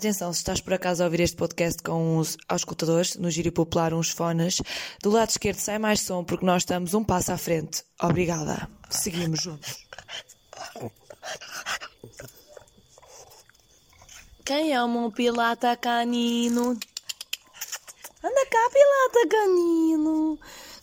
[0.00, 3.92] Atenção, se estás por acaso a ouvir este podcast com os auscultadores, no gírio popular
[3.92, 4.62] uns fones,
[5.02, 7.84] do lado esquerdo sai mais som porque nós estamos um passo à frente.
[8.02, 8.66] Obrigada.
[8.88, 9.86] Seguimos juntos.
[14.42, 16.70] Quem é o meu pilata canino?
[18.24, 20.38] Anda cá, pilata canino.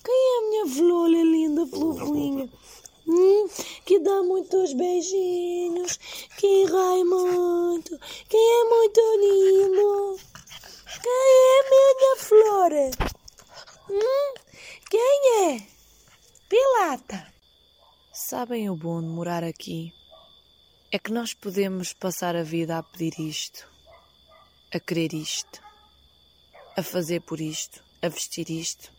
[0.05, 2.47] Quem é a minha flor linda, fofinha?
[3.07, 3.47] Hum,
[3.85, 5.97] que dá muitos beijinhos,
[6.37, 7.97] que rai muito,
[8.29, 10.19] que é muito lindo.
[11.01, 12.71] Quem é minha flor?
[13.89, 14.33] Hum,
[14.89, 15.67] quem é?
[16.47, 17.33] Pilata.
[18.13, 19.91] Sabem o bom de morar aqui?
[20.91, 23.67] É que nós podemos passar a vida a pedir isto,
[24.71, 25.59] a querer isto,
[26.77, 28.91] a fazer por isto, a vestir isto,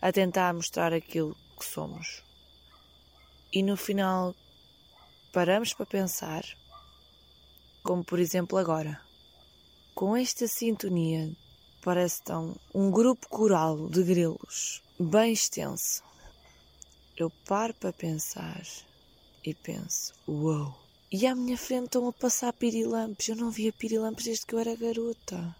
[0.00, 2.22] a tentar mostrar aquilo que somos.
[3.52, 4.34] E no final
[5.32, 6.44] paramos para pensar,
[7.82, 9.00] como por exemplo agora,
[9.94, 11.34] com esta sintonia
[11.82, 16.04] parece tão um grupo coral de grilos bem extenso.
[17.16, 18.62] Eu paro para pensar
[19.44, 20.12] e penso!
[20.28, 20.74] Wow.
[21.10, 23.28] E à minha frente estão a passar pirilampos.
[23.28, 25.54] Eu não via pirilampos desde que eu era garota.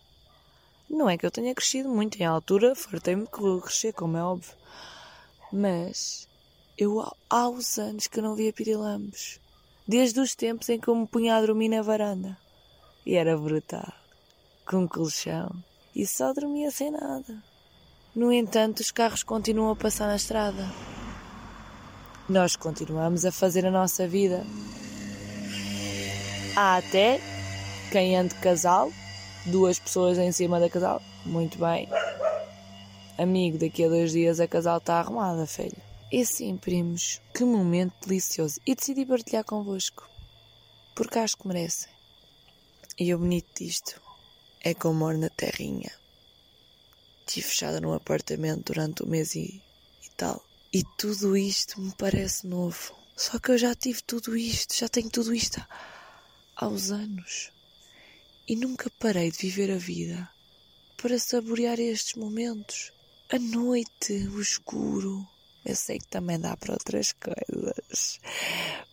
[0.89, 4.55] Não é que eu tenha crescido muito em altura, fartei-me de crescer, como é óbvio.
[5.53, 6.29] Mas
[6.79, 9.42] eu há uns anos que não via pirilampos.
[9.93, 12.35] Desde os tempos em que eu me punha a dormir na varanda.
[13.05, 13.93] E era brutal.
[14.65, 15.55] Com colchão.
[15.95, 17.45] E só dormia sem nada.
[18.17, 20.67] No entanto, os carros continuam a passar na estrada.
[22.27, 24.47] Nós continuamos a fazer a nossa vida.
[26.57, 27.21] Há até
[27.91, 28.91] quem ande casal,
[29.45, 31.03] duas pessoas em cima da casal.
[31.27, 31.87] Muito bem.
[33.19, 35.92] Amigo, daqui a dois dias a casal está arrumada, filho.
[36.13, 38.61] E sim, primos, que momento delicioso.
[38.67, 40.07] E decidi partilhar convosco.
[40.95, 41.91] Porque acho que merecem.
[42.99, 43.99] E o bonito disto
[44.61, 45.91] é que eu moro na terrinha.
[47.27, 49.63] Estive fechada num apartamento durante um mês e,
[50.05, 50.45] e tal.
[50.71, 52.95] E tudo isto me parece novo.
[53.17, 57.51] Só que eu já tive tudo isto, já tenho tudo isto há, aos anos.
[58.47, 60.29] E nunca parei de viver a vida
[60.99, 62.93] para saborear estes momentos.
[63.31, 65.27] A noite, o escuro.
[65.65, 68.21] Eu sei que também dá para outras coisas,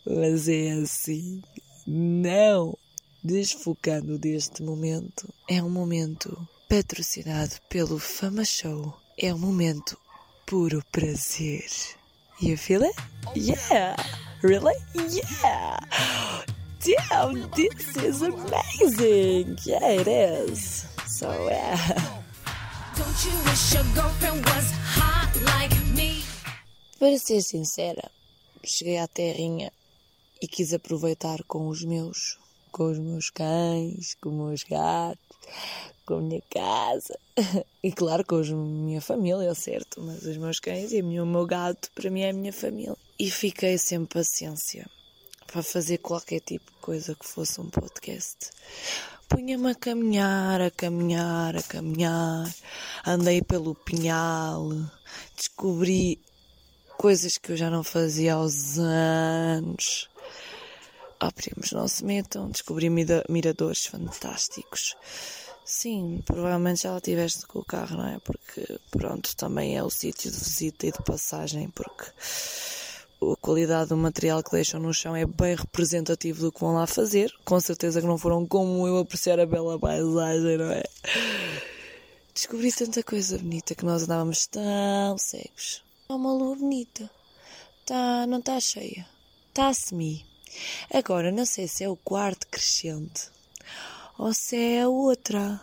[0.05, 1.41] mas é assim.
[1.87, 2.77] Não!
[3.23, 8.95] Desfocando deste momento, é um momento patrocinado pelo Fama Show.
[9.17, 9.97] É um momento
[10.45, 11.65] puro prazer.
[12.41, 12.95] You feel it?
[13.35, 13.95] Yeah!
[14.41, 14.75] Really?
[14.95, 15.79] Yeah!
[16.79, 19.57] Damn, this is amazing!
[19.65, 20.85] Yeah, it is.
[21.05, 21.75] So, yeah.
[22.95, 25.78] Don't you wish your girlfriend was hot like?
[26.99, 28.11] Para ser sincera,
[28.61, 29.71] cheguei à terrinha
[30.41, 32.37] e quis aproveitar com os meus,
[32.73, 35.37] com os meus cães, com os meus gatos,
[36.05, 37.17] com a minha casa
[37.81, 40.01] e claro com a minha família, certo?
[40.01, 42.97] Mas os meus cães e o meu gato para mim é a minha família.
[43.17, 44.85] E fiquei sem paciência
[45.47, 48.51] para fazer qualquer tipo de coisa que fosse um podcast.
[49.29, 52.53] Punha-me a caminhar, a caminhar, a caminhar.
[53.05, 54.69] Andei pelo pinhal,
[55.37, 56.19] descobri
[56.99, 58.45] coisas que eu já não fazia há
[59.55, 60.09] anos.
[61.21, 64.97] Oh, primos, não se metam, descobri miradores fantásticos.
[65.63, 68.19] Sim, provavelmente já lá tiveste com o carro, não é?
[68.19, 72.11] Porque, pronto, também é o sítio de visita e de passagem, porque
[73.21, 76.85] a qualidade do material que deixam no chão é bem representativo do que vão lá
[76.85, 77.33] fazer.
[77.45, 80.83] Com certeza que não foram como eu apreciar a bela paisagem, não é?
[82.33, 85.87] Descobri tanta coisa bonita que nós andávamos tão cegos.
[86.11, 87.07] Há uma lua bonita.
[87.85, 89.05] Tá, não está cheia.
[89.49, 90.25] Está a semi.
[90.91, 93.29] Agora, não sei se é o quarto crescente
[94.17, 95.61] ou se é a outra.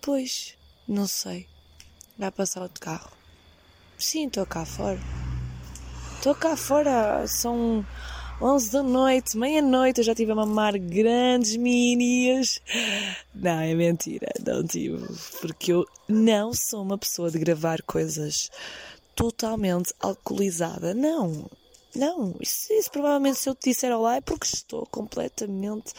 [0.00, 0.56] Pois,
[0.86, 1.48] não sei.
[2.16, 3.10] Vai passar outro carro.
[3.98, 5.00] Sim, estou cá fora.
[6.18, 7.84] Estou cá fora, são
[8.40, 12.60] 11 da noite, meia-noite, eu já estive a mamar grandes minias.
[13.34, 15.04] Não, é mentira, não tive,
[15.40, 18.50] porque eu não sou uma pessoa de gravar coisas
[19.16, 20.94] totalmente alcoolizada.
[20.94, 21.50] Não,
[21.94, 25.94] não, isso, isso, provavelmente se eu te disser olá é porque estou completamente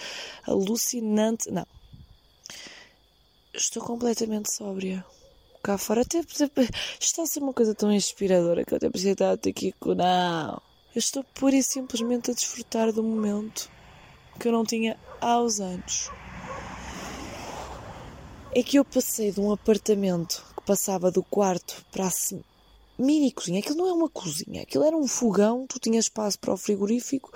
[0.45, 1.49] alucinante.
[1.51, 1.65] Não.
[3.53, 5.03] Estou completamente sóbria.
[5.63, 6.21] Cá fora até
[6.99, 9.95] está a ser uma coisa tão inspiradora que eu até preciso estar aqui com.
[9.95, 10.61] Não.
[10.95, 13.69] Eu estou pura e simplesmente a desfrutar do momento
[14.39, 16.11] que eu não tinha uns anos.
[18.53, 22.11] É que eu passei de um apartamento que passava do quarto para a
[22.97, 23.59] mini cozinha.
[23.59, 27.31] Aquilo não é uma cozinha, aquilo era um fogão, tu tinhas espaço para o frigorífico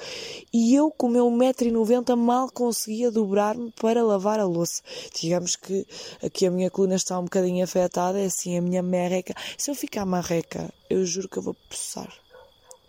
[0.52, 4.82] e eu, com o meu 1,90m, mal conseguia dobrar-me para lavar a louça.
[5.20, 5.86] Digamos que
[6.24, 9.36] aqui a minha coluna está um bocadinho afetada, é assim a minha merreca.
[9.58, 12.12] Se eu ficar marreca, eu juro que eu vou processar.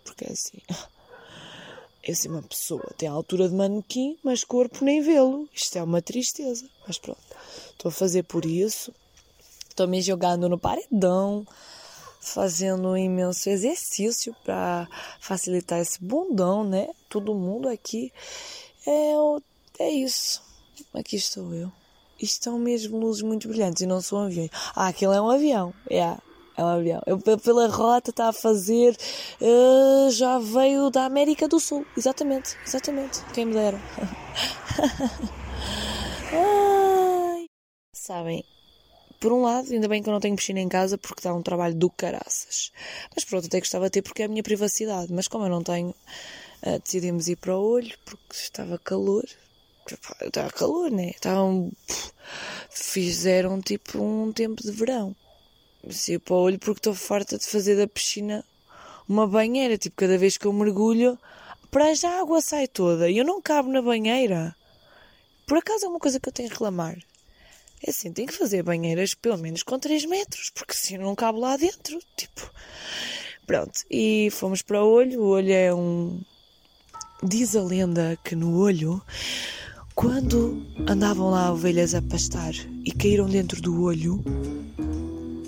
[0.03, 0.59] Porque é assim.
[2.05, 5.47] É assim uma pessoa, tem a altura de manequim, mas corpo nem vê-lo.
[5.53, 6.67] Isto é uma tristeza.
[6.85, 7.21] Mas pronto,
[7.71, 8.93] estou a fazer por isso.
[9.69, 11.47] Estou me jogando no paredão
[12.23, 14.87] fazendo um imenso exercício para
[15.19, 16.89] facilitar esse bundão, né?
[17.09, 18.11] Todo mundo aqui
[18.87, 19.13] é,
[19.79, 20.41] é isso.
[20.93, 21.71] Aqui estou eu.
[22.19, 24.49] Estão mesmo luzes muito brilhantes e não são aviões.
[24.75, 25.73] Ah, aquilo é um avião.
[25.89, 26.21] Yeah,
[26.55, 27.01] é um avião.
[27.05, 28.95] Eu, pela rota está a fazer.
[29.41, 31.85] Uh, já veio da América do Sul.
[31.97, 33.23] Exatamente, exatamente.
[33.33, 33.79] Quem me dera.
[37.93, 38.43] Sabem,
[39.23, 41.41] por um lado, ainda bem que eu não tenho piscina em casa porque dá um
[41.41, 42.73] trabalho do caraças.
[43.15, 45.13] Mas pronto, até gostava de ter porque é a minha privacidade.
[45.13, 45.95] Mas como eu não tenho,
[46.61, 49.23] uh, decidimos ir para o olho porque estava calor.
[50.21, 51.11] Estava calor, né?
[51.11, 51.71] Estavam.
[52.69, 55.15] Fizeram tipo um tempo de verão.
[56.09, 58.43] Ir para o olho porque estou farta de fazer da piscina
[59.07, 59.77] uma banheira.
[59.77, 61.17] Tipo, cada vez que eu mergulho,
[61.71, 64.53] para já a água sai toda e eu não cabo na banheira.
[65.47, 66.97] Por acaso é uma coisa que eu tenho a reclamar.
[67.85, 71.39] É assim, tem que fazer banheiras pelo menos com 3 metros, porque assim não cabe
[71.39, 71.99] lá dentro.
[72.15, 72.49] Tipo,
[73.45, 73.73] pronto.
[73.91, 75.21] E fomos para o olho.
[75.21, 76.21] O olho é um.
[77.21, 79.01] Diz a lenda que no olho,
[79.95, 82.53] quando andavam lá ovelhas a pastar
[82.85, 84.23] e caíram dentro do olho,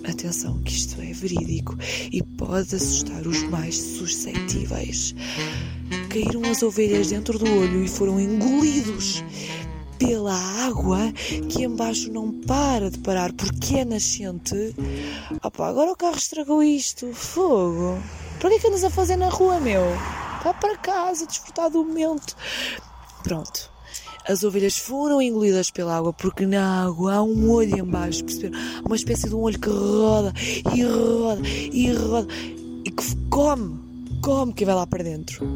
[0.05, 1.77] atenção que isto é verídico
[2.11, 5.15] e pode assustar os mais suscetíveis.
[6.09, 9.23] Caíram as ovelhas dentro do olho e foram engolidos
[9.97, 11.11] pela água
[11.49, 14.75] que embaixo não para de parar porque é nascente.
[15.43, 17.13] Opa, agora o carro estragou isto.
[17.13, 17.97] Fogo.
[18.39, 19.83] Para que é que andas a fazer na rua, meu?
[20.43, 22.35] Vá para casa, desfrutar do momento.
[23.23, 23.71] Pronto.
[24.27, 28.59] As ovelhas foram engolidas pela água porque na água há um olho embaixo, perceberam?
[28.83, 30.33] Uma espécie de um olho que roda
[30.75, 32.27] e roda e roda
[32.83, 33.79] e que come,
[34.21, 35.47] come que vai lá para dentro.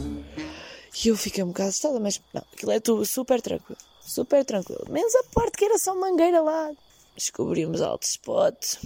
[1.04, 4.86] E eu fiquei um bocado assustada, mas não, aquilo é tudo super tranquilo super tranquilo.
[4.90, 6.72] Menos a parte que era só mangueira lá.
[7.16, 8.78] Descobrimos alto spot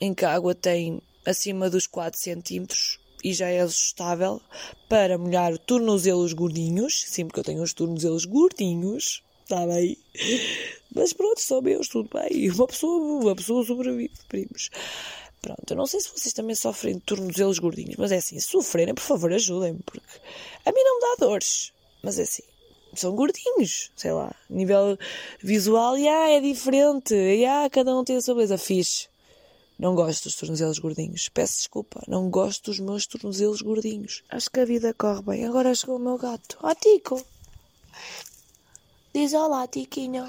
[0.00, 4.40] em que a água tem acima dos 4 centímetros e já é ajustável
[4.88, 7.04] para molhar tornozelos gordinhos.
[7.06, 9.22] Sim, porque eu tenho os tornozelos gordinhos.
[9.42, 9.96] Está bem?
[10.94, 12.50] Mas pronto, são meus, tudo bem.
[12.50, 14.70] Uma pessoa, uma pessoa sobrevive, primos.
[15.40, 18.48] Pronto, eu não sei se vocês também sofrem de tornozelos gordinhos, mas é assim, se
[18.48, 20.00] sofrerem, por favor, ajudem-me, porque
[20.64, 21.72] a mim não me dá dores.
[22.02, 22.42] Mas é assim,
[23.00, 24.34] são gordinhos, sei lá.
[24.48, 24.98] Nível
[25.42, 27.14] visual, yeah, é diferente.
[27.14, 28.58] Yeah, cada um tem a sua beleza.
[28.58, 29.08] Fixe.
[29.78, 31.28] Não gosto dos tornozelos gordinhos.
[31.28, 32.02] Peço desculpa.
[32.08, 34.22] Não gosto dos meus tornozelos gordinhos.
[34.30, 35.44] Acho que a vida corre bem.
[35.44, 36.56] Agora chegou o meu gato.
[36.62, 37.22] Ó, oh, Tico.
[39.14, 40.26] Diz olá, Tiquinho.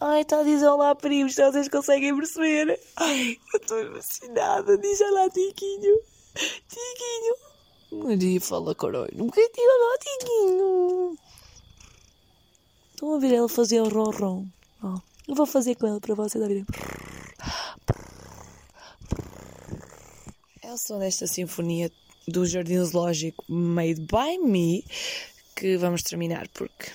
[0.00, 1.34] Ai, está a dizer olá, primos.
[1.34, 2.80] Se vocês conseguem perceber.
[2.96, 4.76] Ai, eu estou emocionada.
[4.76, 6.00] Diz olá, Tiquinho.
[6.34, 7.50] Tiquinho.
[7.92, 9.10] Maria fala caralho.
[9.14, 11.18] Um bocadinho olá, Tiquinho.
[13.00, 14.44] Estão a ver ele fazer o ron-ron?
[14.82, 16.66] Oh, eu vou fazer com ele para vocês ouvirem.
[20.62, 21.90] É o som desta sinfonia
[22.28, 24.84] do Jardim Zoológico Made by Me
[25.56, 26.92] que vamos terminar porque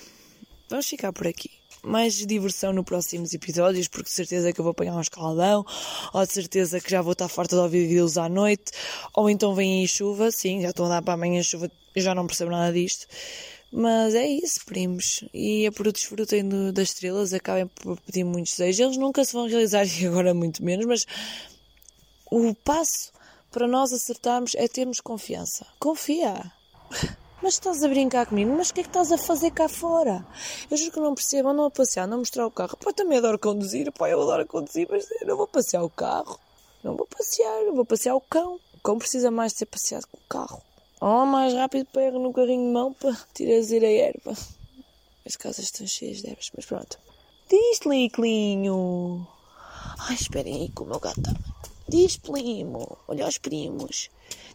[0.70, 1.50] vamos ficar por aqui.
[1.82, 5.66] Mais diversão nos próximos episódios, porque de certeza que eu vou apanhar um escaldão,
[6.12, 8.70] ou de certeza que já vou estar farta de ouvir grilos à noite,
[9.12, 12.28] ou então vem aí chuva, sim, já estou a dar para amanhã chuva, já não
[12.28, 13.08] percebo nada disto.
[13.78, 15.22] Mas é isso, primos.
[15.34, 18.80] E é por desfrutem do, das estrelas, acabem por pedir muitos desejos.
[18.80, 21.06] Eles nunca se vão realizar e agora muito menos, mas
[22.30, 23.12] o passo
[23.52, 25.66] para nós acertarmos é termos confiança.
[25.78, 26.50] Confia!
[27.42, 28.50] Mas estás a brincar comigo?
[28.56, 30.26] Mas o que é que estás a fazer cá fora?
[30.70, 32.78] Eu juro que não percebo, não a passear, não mostrar o carro.
[32.78, 36.40] Pá, também adoro conduzir, pá, eu adoro conduzir, mas não vou passear o carro.
[36.82, 38.58] Não vou passear, vou passear o cão.
[38.74, 40.62] O cão precisa mais de ser passeado com o carro.
[41.00, 44.32] Oh, mais rápido pego no carrinho de mão para tirar a erva.
[45.26, 46.98] As casas estão cheias de ervas, mas pronto.
[47.50, 49.26] Diz, Liclinho.
[49.98, 51.34] Ai, esperem aí que o meu gato está.
[51.88, 52.96] Diz, primo.
[53.06, 54.08] Olha os primos.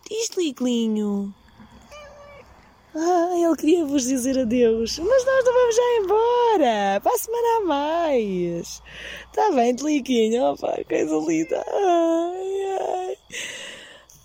[0.10, 1.34] Diz, Liclinho.
[2.94, 7.02] Ah, ele queria vos dizer adeus, mas nós não vamos já embora.
[7.02, 8.82] Para a semana a mais.
[9.28, 10.44] Está bem, Tliquinho.
[10.44, 11.64] Opa, coisa linda.
[11.68, 13.18] Ai, ai.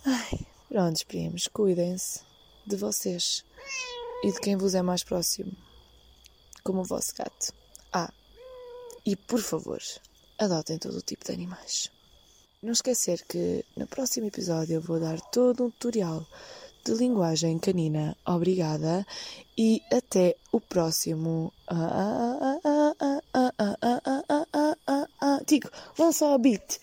[0.06, 0.45] Ai.
[0.76, 2.20] Prontos, primos, cuidem-se
[2.66, 3.42] de vocês
[4.22, 5.50] e de quem vos é mais próximo,
[6.62, 7.54] como o vosso gato.
[7.90, 8.12] Ah,
[9.06, 9.80] e por favor,
[10.38, 11.90] adotem todo o tipo de animais.
[12.62, 16.26] não esquecer que no próximo episódio eu vou dar todo um tutorial
[16.84, 18.14] de linguagem canina.
[18.26, 19.06] Obrigada
[19.56, 21.54] e até o próximo
[25.46, 26.80] contigo, lança o beat.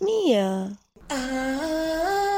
[0.00, 0.72] Mia.
[1.08, 2.33] Ah.